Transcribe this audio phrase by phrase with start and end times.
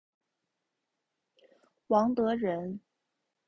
[1.85, 2.81] 王德人。